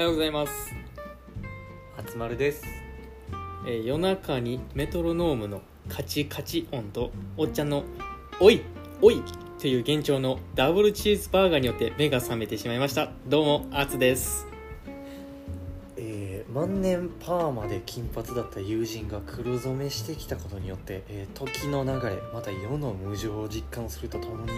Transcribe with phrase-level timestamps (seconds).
[0.00, 0.74] はようございます、
[1.94, 2.64] 初丸です。
[3.66, 7.84] えー夜中にメトロノームのカチカチ音とおっちゃんの
[8.40, 8.62] 「おい
[9.02, 9.22] おい!」
[9.60, 13.10] という幻聴のダブルチーズバーガーによって目が覚めてしまいました。
[13.28, 14.46] どうもアツです。
[15.98, 24.52] えー万年パーマで金髪だった友人が黒染めしてきたことによって、えー時の流れまた世の無常を実感するとともに、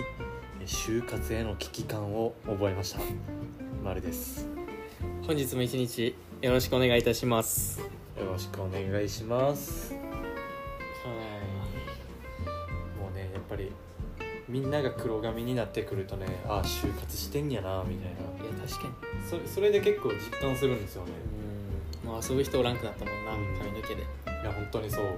[0.60, 3.00] えー就活への危機感を覚えました。
[3.82, 4.51] 丸です
[5.26, 7.80] 本日も一日よろしくお願いいたします。
[7.80, 7.86] よ
[8.24, 9.92] ろしくお願いします。
[9.92, 9.98] も
[13.12, 13.72] うねやっぱり
[14.48, 18.20] みんなが黒髪になってくるとねああ就活してんやなみたいな。
[18.44, 18.94] いや確かに。
[19.28, 21.10] それそれで結構実感するんですよね。
[22.04, 22.10] うん。
[22.10, 23.58] もう遊ぶ人おらんくなったもんなうん。
[23.58, 24.04] 髪の毛で、い
[24.44, 25.04] や本当にそう。
[25.04, 25.08] う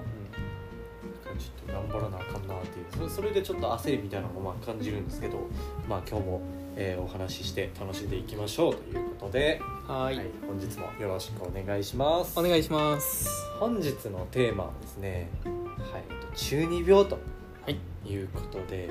[1.37, 2.85] ちょっと頑張らなあかんなっていう。
[2.91, 5.47] それそれでちょっと焦りみたいなのもまあ感じるんですけど
[5.87, 6.41] まあ今日も、
[6.75, 10.17] えーお話しして楽しんでいきましょうということで、ん、はーい。
[10.17, 12.37] はい本日もよろしくお願いします。
[12.39, 13.29] お願いします。
[13.59, 17.17] 本日のテーマはですね、はい、えっと中二病と
[17.63, 17.79] はい。
[18.07, 18.89] いうことで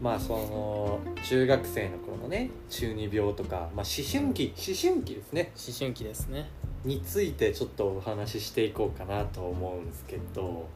[0.00, 5.52] まあその中学生の頃のね中二病とか、まあ、思春期思春期ですね。
[5.54, 6.48] 思春期ですね。
[6.84, 10.68] についてちょっとお話ししていこうかなと思うんですけど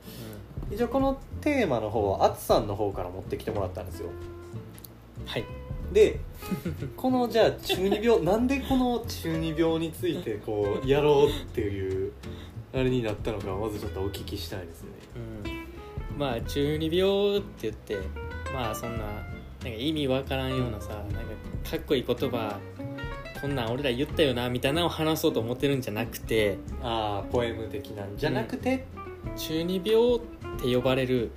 [0.71, 4.09] う一応このテーマの方はあつさんの方から持ってきてもらったんですよ。
[4.09, 5.45] んはい
[5.93, 6.21] で
[6.97, 12.13] このじゃあ中二病なんでこの中二病についてこうやろうっていう
[12.73, 14.89] あれになったのかまずちょっとお聞きしたいですね。
[15.17, 16.19] うん。
[16.19, 17.97] まあ中二病って言って
[18.53, 19.23] まあそんななん
[19.63, 22.59] か意味わからんようなさなんかかっこいい言葉
[23.41, 28.85] こんなん俺ら言ったよなみたいなのを話そうと思ってるんじゃなくてああポエム的なんじゃなくて、
[29.37, 30.21] 中二病っ
[30.61, 31.31] て呼ばれる、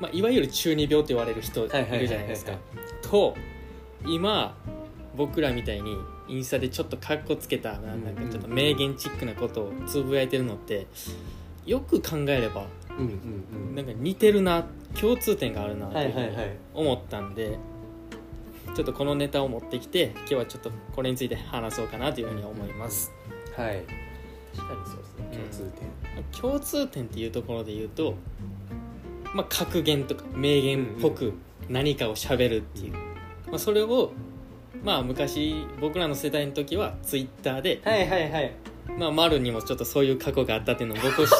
[0.00, 2.52] まあ、いわゆる中二病って言われる人いるじゃないですか。
[2.52, 2.60] はい
[3.02, 3.34] と
[4.06, 4.56] 今
[5.16, 5.96] 僕らみたいに
[6.28, 10.86] インスタでちょっとカッコつけたななんかちょっと名言チックなことをつぶやいてるのって
[11.66, 13.74] よく考えればうんうんうん。
[13.74, 14.66] なんか似てるな
[15.00, 15.98] 共通点があるなと
[16.74, 17.58] 思ったんで
[18.74, 23.10] ちょっとこのネタを持ってきて今日はちょっとこれについて話そうかなというふうに思います。
[23.56, 23.82] はい。
[24.54, 25.28] 確かにそうですね。
[25.32, 25.72] 共通
[26.32, 28.14] 点、共通点っていうところで言うと、
[29.34, 31.34] まあ、格言とか名言っぽく
[31.68, 33.00] 何かをしゃべるっていう、ま
[33.54, 34.12] あ、それを
[34.82, 38.54] まあ昔僕らの世代の時はツイッターで、はいはいはい。
[38.96, 41.32] まあ、丸にもちょっとそういう過去があったっていうのを僕し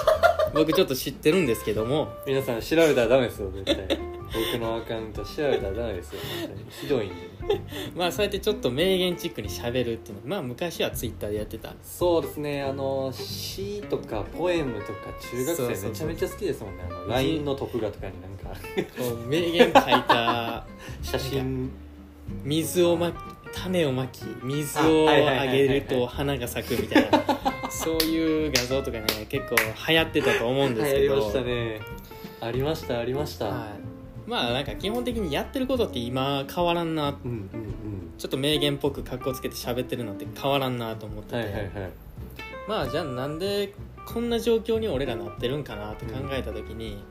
[0.54, 6.66] 僕ちょっと知ってるんですけども皆さん調べたらダメですよ絶対僕のアカウント調べたらダメですよ本当に。
[6.70, 7.14] ひどいんで
[7.96, 11.74] まあそうやってちょっと名言チックにしゃべるっていうのまあ昔はツイッターでやってた。
[11.82, 12.62] そうですね。
[12.62, 14.92] あの詩とかポエムとか
[15.30, 16.84] 中学そうそうそう生めちゃめちゃ好きですもんね。
[16.88, 18.60] あの LINE のトップ画とかになんか。
[18.98, 20.66] こう名言書いた。
[21.02, 21.70] 写真。
[22.44, 23.14] 水をまき
[23.54, 27.24] 種をまき水をあげると花が咲くみたいな。
[27.70, 29.56] そういう画像とかね結構
[29.88, 31.14] 流行ってたと思うんですけど。
[31.14, 31.98] 流行りましたね。
[32.40, 33.87] ありましたありました、はい、
[34.28, 37.08] まあなんか基本的にやってることって今変わらんな。
[37.08, 37.48] うんうんうん。
[38.18, 41.70] ちょっと名言っぽく格好つけて喋ってるのって変わらんなと思ってて、はいはいはい。
[42.68, 43.72] まあじゃあなんで
[44.04, 47.02] こんな状況に俺らなってるんかなって考えた時に、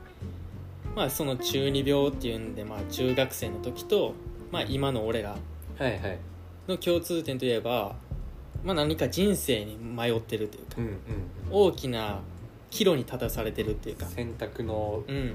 [0.94, 4.14] まあその中二病っていうんで、まあ、中学生の時と、
[4.52, 5.36] まあ、今の俺ら
[6.68, 7.96] の共通点といえば、
[8.64, 10.94] まあ、何か人生に迷ってるというかうんうん。
[11.50, 12.20] 大きな
[12.70, 14.06] 岐路に立たされてるっていうか。
[14.06, 15.34] 選択のうん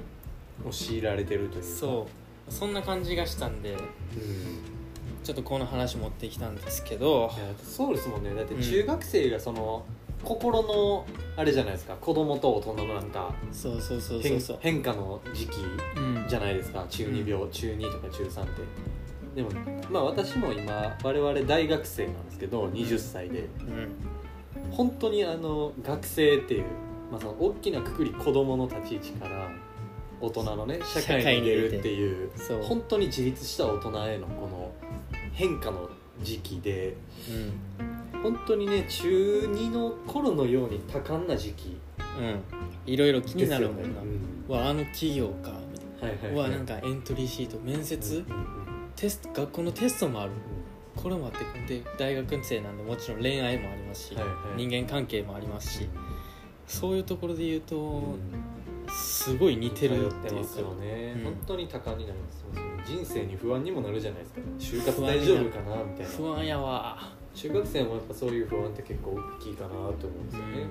[0.66, 1.68] を強いられてるというか。
[1.68, 2.08] そ
[2.50, 2.52] う。
[2.52, 3.80] そんな感じがしたんでうん。
[5.24, 7.32] ちょっとこの話持ってきたんですけど。
[7.64, 8.34] そうですもんね。
[8.34, 9.86] だって中学生がその、
[10.24, 11.06] 心の
[11.36, 11.96] あれじゃないですか。
[11.96, 14.58] 子供と大人のなんかそうそうそうそう変そう。
[14.62, 15.58] 変化の時期
[15.98, 16.26] うん。
[16.28, 16.86] じゃないですか。
[16.90, 18.52] 中二病、中2とか中3って。
[19.36, 19.50] でも
[19.90, 23.40] まあ私も今我々大学生なんですけど20歳で。
[23.40, 23.92] うん。
[24.72, 26.64] 本当にあの学生っていう、
[27.12, 29.52] まあ、その大きなくくり子供の立ち位置から
[30.24, 32.62] 大人のね社会に出るっていうそう。
[32.62, 34.72] 本当に自立した大人へのこの
[35.34, 35.90] 変化の
[36.22, 36.96] 時期で
[37.30, 38.22] うん。
[38.22, 41.78] 本当にね中2の頃のように多感な時期
[42.18, 42.40] うん。
[42.86, 44.56] いろいろ気になるもんな、うん。
[44.64, 48.64] わあの企業かみたいはいはいな、うわなんかエントリーシート面接、うんうん
[48.96, 50.32] テスト学校のテストもある。
[50.32, 51.02] うん。
[51.02, 51.32] これもあっ
[51.68, 54.66] てで大学生なんでもちろん恋愛もありますし、はいはい。
[54.68, 55.90] 人間関係もありますし
[56.68, 58.53] そういうところで言うと、うん
[58.94, 61.24] すごい似てるっってますよね、うん。
[61.24, 62.46] 本当に多感になります
[62.86, 64.42] 人生に不安にもなるじゃないですか。
[64.60, 66.12] 就活大丈夫かなみたいな。
[66.12, 66.98] 不安やわ。
[67.34, 70.68] 中学生もやっぱそういう不安って結構大きいかなと思うんですよね、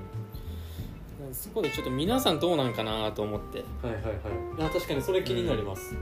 [1.26, 3.64] うん、そこでちょっと皆さんどうなんかなと思って。
[3.84, 4.14] はいはいはい。
[4.60, 5.96] あ確かにそれ気になります、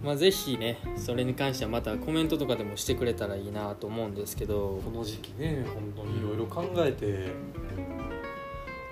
[0.00, 4.80] まあぜひねそれに関してはまたコメントとかでもしてくれたらいいなと思うんですけど。
[4.84, 7.32] この時期ね本当にいろいろ考えて、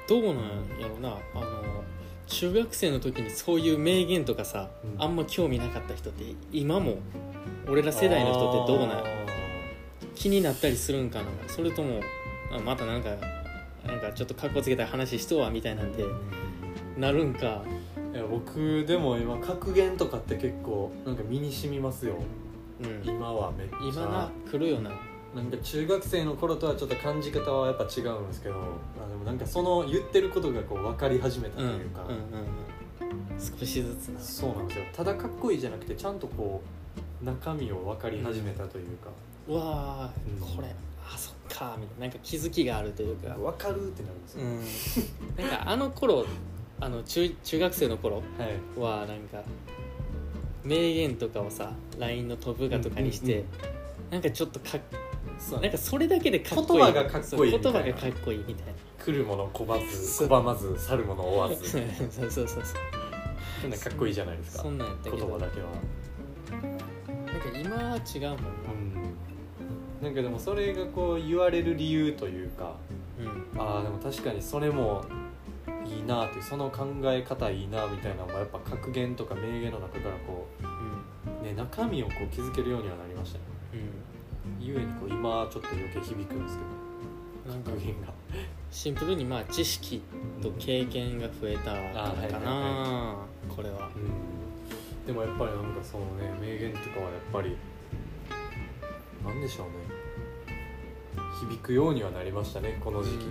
[0.08, 0.34] どうなん
[0.80, 1.10] やろな。
[1.10, 1.84] あの
[2.32, 5.02] 中学生の時にそういう名言とかさ、うん。
[5.02, 6.96] あんま興味なかった人って今も
[7.68, 9.04] 俺ら世代の人ってどうな
[10.14, 11.26] 気になったりするんかな？
[11.46, 12.00] それとも
[12.50, 13.10] あまたなんか
[13.86, 16.04] なんかちょっとかっこつけた話しとうわみたいなんで
[16.96, 17.62] なるんか？
[18.14, 22.16] いや僕でも今格言とかって結構なんか身に染みますよ。
[22.82, 23.08] うん。
[23.08, 23.76] 今はめっちゃ。
[23.82, 24.90] 今な来るよな
[25.34, 33.40] なんか中学生の頃とはちょっと感じ方はやっぱ違うんですけどあでもなんかその言ってることがこう分かり始めたとうんうんいうか、うんうん。
[33.40, 34.20] 少しずつな。
[34.20, 36.62] そうなんですよただかっこいいじゃなくてちゃんとこ
[37.22, 39.08] う中身を分かり始めたというか、
[39.48, 40.68] うわー、うんこれ
[41.04, 43.34] あそっかみたいななんか気づきがあるというか。
[43.34, 45.06] 分かるってなるんですよ、
[45.38, 45.46] うん。
[45.48, 46.26] なんかあの頃
[46.80, 48.22] あの中中学生の頃
[48.76, 49.42] はなんか
[50.64, 53.46] 名言とかをさ LINE の飛ぶがとかにして、うん。
[54.10, 54.80] なんかちょっとかっ
[55.42, 56.78] そうなんかそれだけでかっこいい。
[56.78, 57.80] 言葉がかっこいいみたいな。
[57.80, 58.72] がかっこいいみたいな。
[59.04, 60.28] 来るもの拒まずそう。
[60.28, 61.68] 拒まず去るもの追わず。
[61.68, 62.62] そうそうそうそう。
[63.60, 64.62] そんなかっこいいじゃないですか。
[64.62, 65.28] そんなんやった言けど。
[65.28, 65.68] なんか葉だけは。
[67.60, 68.42] 今は違うもんな。
[70.02, 72.76] なんかでもそれがこう言われる理由というか
[73.18, 73.60] うん。
[73.60, 75.04] ああでも確かにそれも
[75.86, 81.40] いいなっていうその考え方いいなみたいなのもやっぱ格言とか名言の中からこうん。
[81.40, 83.44] う、ね、中身をこう気づけるようにはなりましたね
[84.62, 86.82] ゆえにこう今ちょっと余計響くんですけど。
[87.64, 88.08] 格言が
[88.70, 90.02] シンプルにまあ知識
[90.40, 93.16] と経験が増えたからかな
[93.48, 93.90] これは。
[93.94, 95.06] うん。
[95.06, 97.56] でもやっぱりなんかそのね名言とかはやっぱり
[99.24, 99.72] なんでしょうね。
[101.48, 103.28] 響くようにはなりましたねこの時期に、うん。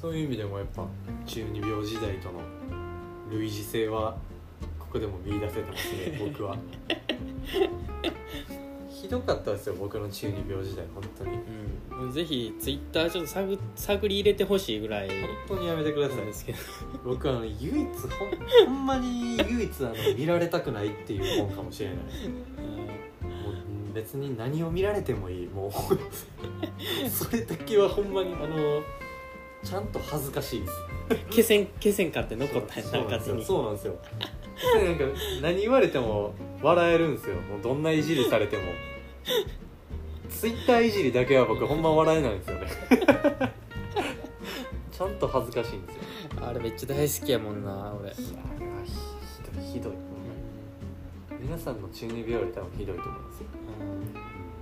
[0.00, 0.86] そういう意味でもやっぱ
[1.26, 2.40] 中二病時代との
[3.30, 4.16] 類似性は
[4.78, 6.56] ここでも見出せてますね僕は
[9.00, 11.38] ひどかったですよ僕の中二病時代本当に。
[12.02, 12.12] うん。
[12.12, 15.08] ぜひツイッターちょっと探探り入れてほしいぐらい。
[15.08, 15.16] 本
[15.48, 16.16] 当にやめてください。
[16.18, 16.58] なんですけど。
[17.04, 21.96] 僕はあの唯一ほんほんまに唯一あの見られたくないっていう本かもしれない。
[21.96, 22.02] も
[23.90, 25.72] う別に何を見られてもいいもう。
[27.08, 28.82] それだけはほんまにあの
[29.62, 30.72] ちゃんと恥ずかしいです
[31.30, 33.32] 消せん消せんかって残ったんやそうなんですよ。
[33.32, 33.44] 勝手に。
[33.44, 33.98] そうなんですよ。
[34.74, 35.04] でなんか
[35.42, 37.36] 何言われても笑えるんですよ。
[37.36, 38.62] もうどんないじりされても。
[40.28, 42.66] ツイッターいじりだけは僕ほんま笑えないんですよね。
[44.92, 46.02] ちゃんと恥ずかしいんですよ。
[46.46, 48.08] あれめっちゃ大好きやもんな俺。
[48.10, 49.92] いやひどいひどい。
[51.40, 53.46] 皆さんの中二病より多分ひどいと思うんですよ。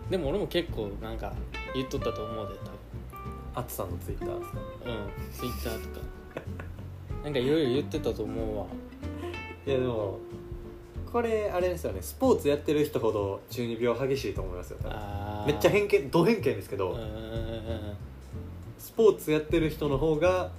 [0.04, 0.10] うん。
[0.10, 1.32] でも俺も結構なんか
[1.74, 2.54] 言っとったと思うで
[3.54, 4.58] あつさんのツイッターですか？
[4.82, 6.06] 多分うんツイッターとか
[7.24, 8.66] なんかいろいろ言ってたと思うわ。
[9.66, 10.18] いやでも
[11.10, 12.00] これあれですよね。
[12.02, 14.96] スポーツやってる人ほど中二病激しいと思いますよ多分。
[14.98, 15.52] あー。
[15.52, 17.96] めっちゃ偏見ド偏見ですけど、うんうん
[18.78, 20.50] スポーツやってる人の方が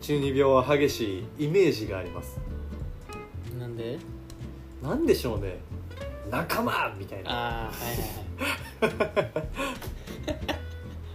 [0.00, 2.38] 中二病は激しいイメージがあります。
[3.52, 3.98] うんなんで？
[4.82, 5.58] なんでしょうね。
[6.30, 7.30] 仲間みたいな。
[7.30, 7.70] あ
[8.80, 9.32] あはいはいはい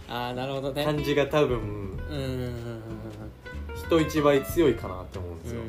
[0.08, 0.84] ああなるほどね。
[0.84, 1.64] 感じが多分うん。
[1.64, 2.82] うんうんうん
[3.74, 5.60] 人一倍強いかなって思うんですよ、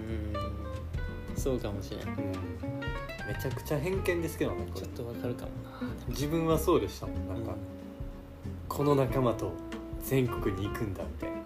[1.36, 2.02] そうかもしれん。
[2.02, 2.16] うん。
[3.28, 4.82] めちゃくちゃ偏見ですけどねこれ。
[4.82, 5.80] ちょっとわかるかもな。
[6.08, 7.54] 自分はそうでしたもんなんか、
[8.68, 9.54] この仲間と
[10.04, 11.38] 全国に行くんだみたいな。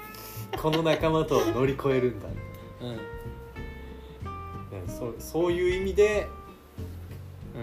[0.58, 2.34] この仲間と乗り越えるんだ、ね、
[2.80, 4.88] うん。
[4.88, 6.35] そうそういう意味でうん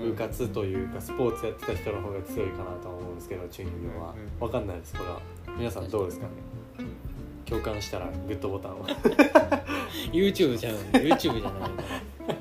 [0.02, 5.22] 部活というかスポーツやってた人の方が強いかなとは思うんですけど中二病は、うんわかんないですこれは。
[5.58, 6.32] 皆さんどうですかね？
[7.46, 8.86] 共感したらグッドボタンを
[10.12, 10.76] YouTube じゃん。
[10.76, 12.36] YouTube じゃないから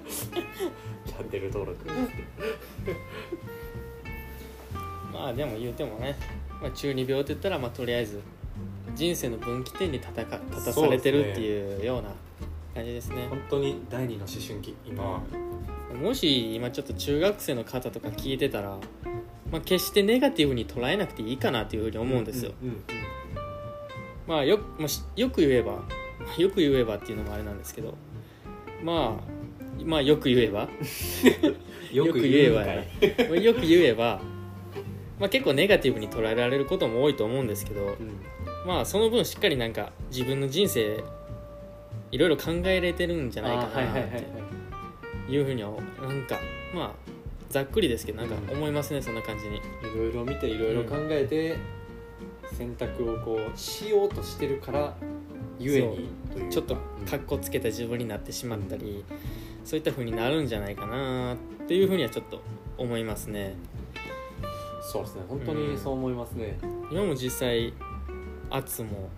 [1.04, 1.86] チャンネル登録。
[5.12, 6.16] まあでも言うてもね、
[6.60, 8.20] まあ、中二病って言ったらまあとりあえず
[8.94, 12.08] 人生の分岐点に立たか立たされてるっていうような
[12.74, 13.26] 感じですね。
[13.28, 15.20] 本当に第二の思春期今は、
[16.00, 18.78] もし今ちょっと中学生の方とか聞いてたら、
[19.50, 22.84] まあ、決してネガティブに捉えなくていいかなというふうに思うんですよ、うんうん
[24.26, 25.82] まあよまあしよく言えば
[26.38, 27.94] よく言えばっていうのもあれなんですけど。
[28.82, 30.68] まあまあよく言えば。
[31.92, 34.22] よく言えばよく言えば、
[35.20, 37.96] まあ、結構ネガティブに捉えられることも多いと思うんですけどうん。
[38.66, 41.02] まあその分しっかりなんか自分の人生
[42.12, 46.38] いろいろ考えれてるんじゃないかなっていうふうにはなんか
[46.74, 46.90] まあ
[47.48, 49.56] ざっくりですけどなんか思いますね、そんな感じに。
[49.56, 49.60] い
[49.92, 51.56] いろいろ見ていろいろ考えて、
[52.56, 54.94] 選択をこうしようとしてるから
[55.58, 56.08] ゆえに
[56.50, 56.76] ちょっと
[57.08, 59.04] かっこつけた自分になってしまったり、
[59.64, 62.40] そういった風になるんじゃないかなっていうふうにはちょっと
[62.78, 63.54] 思いますね。
[64.82, 65.22] そうですね。
[65.28, 66.58] 本当にそう思いますね。
[66.90, 67.72] 今も実際
[68.50, 69.10] 圧も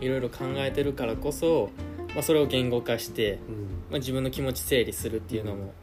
[0.00, 1.70] いろいろ考えてるからこそ、
[2.16, 3.38] まあ、それを言語化して、うん。
[3.90, 5.74] まあ、自分の気持ち整理するっていうのも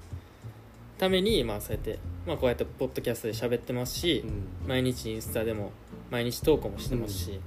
[0.98, 4.25] ために、まあ、そうやって、まあ、こうやってポッドキャストで喋ってますし、
[4.68, 5.72] 毎日インスタでも
[6.10, 7.40] 毎日投稿もしてますし、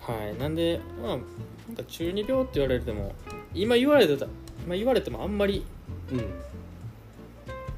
[0.00, 0.38] はい。
[0.38, 1.20] なんでまあなん
[1.76, 3.14] か中二病って言われても
[3.54, 4.26] 今言われてた
[4.66, 5.64] 今言われてもあんまり
[6.10, 6.18] うん。
[6.18, 6.24] うん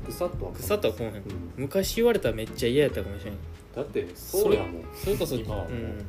[0.05, 1.15] ぐさっとは腐ったはこうへん。
[1.15, 1.23] うん。
[1.57, 3.35] 昔言われたらめっちゃ嫌やったかもしれん。
[3.75, 4.85] だってそうやもん。
[4.95, 5.73] それこそ今はもう。
[5.73, 5.79] うん。
[5.97, 6.05] 自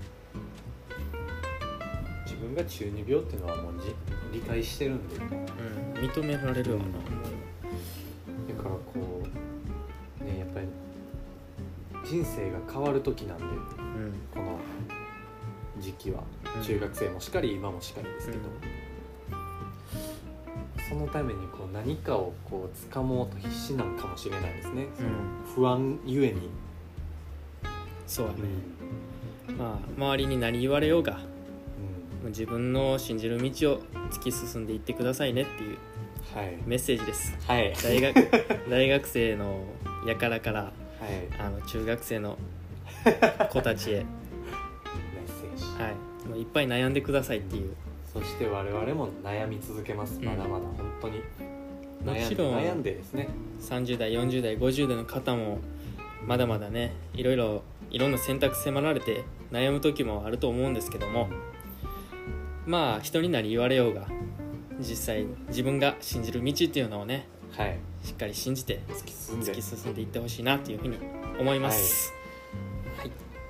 [2.46, 3.94] 分が中二病っていうのはもうじ
[4.32, 5.18] 理解してるんで。
[5.18, 6.86] だかうん、認められるわな、
[8.64, 9.24] らこ
[10.22, 10.68] うねやっぱり
[12.06, 13.44] 人生が変わる時なんで。
[13.46, 13.52] うん。
[14.34, 14.60] この
[15.80, 16.24] 時期は。
[16.56, 16.64] うん。
[16.64, 18.44] 中学生もしかり今もしかりですけど、
[20.90, 25.10] そのためにこう何かをこう掴もうと必死なんかもしれないですね、その
[25.56, 26.50] 不安ゆえに、
[28.06, 28.40] そうやね、
[29.58, 31.18] まあ周りに何言われようが。
[31.18, 31.35] う
[32.36, 33.80] 自分の信じる道を
[34.12, 35.77] 突き進んでいってくださいねっていう
[36.65, 37.34] メッセージです。
[37.48, 37.74] はい。
[37.82, 38.30] 大学
[38.70, 39.63] 大学生の
[40.06, 40.74] やからからはい。
[41.39, 42.38] あの中学生の
[43.50, 44.06] 子たちへ、メッ
[45.27, 45.82] セージ。
[45.82, 47.74] はい、もういっぱい悩んでくださいっていう。
[48.12, 50.20] そして我々も悩み続けます。
[50.20, 50.25] うん。
[50.25, 50.65] まだまだ。
[50.65, 51.20] 本当に。
[52.04, 53.30] もちろん悩んで悩んでですね。
[53.62, 55.60] 30代40代50代の方も
[56.27, 61.30] まだまだねいろいろいろんな選択迫られて悩む時もあると思うんですけども
[62.65, 64.07] まあ人に何言われようが
[64.79, 67.77] 実際自分が信じる道っていうのをねはい。
[68.03, 69.51] しっかり信じて突き進んで。
[69.53, 70.98] 突き進んでいってほしいなっていうふうに
[71.39, 72.13] 思います、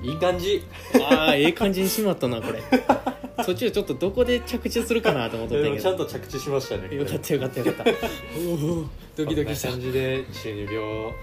[0.01, 0.13] い。
[0.13, 0.17] い。
[0.17, 0.63] 感じ。
[1.09, 2.61] ああええ感じにしまったなこれ。
[3.43, 5.81] 途中ちょっとどこで着地するかなと思っとったけど。
[5.81, 6.95] ちゃんと着地しましたね。
[6.95, 7.83] よかったよかったよかった。
[8.39, 9.69] おおドキドキした。
[9.69, 11.13] 感じで中二病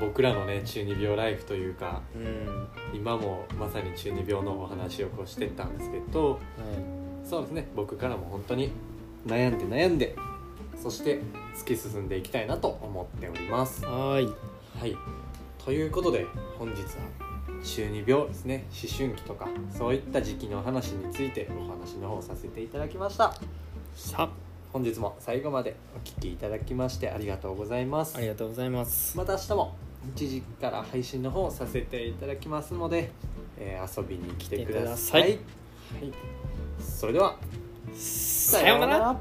[0.00, 2.68] 僕らのね中二病ライフというかうん。
[2.94, 6.38] 今もまさに中二病のお話をこうしてったんですけどは
[7.24, 8.70] そうですね僕からも本当に
[9.26, 10.16] 悩んで悩んで
[10.80, 11.20] そして
[11.56, 13.82] 突き進んでいきたいなと思っております。
[13.82, 14.26] いはーい。
[14.78, 14.96] はい。
[15.64, 16.26] ということで
[16.58, 16.88] 本日は
[17.64, 23.34] 中二病ですね思春期とかそういった時期の話についてお話の方させていただきました。
[23.94, 24.28] さ
[24.74, 28.16] 本日も最後までお聞きいただきましてありがとうございます。
[28.16, 29.16] ありがとうございます。
[29.16, 29.76] また明日も
[30.16, 33.12] 1時から配信の方させていただきますので、
[33.56, 35.22] えー遊びに来てください。
[35.22, 35.46] 来てくだ
[35.92, 36.02] さい。
[36.02, 36.12] はい、
[36.80, 37.36] それでは
[37.94, 39.20] さようなら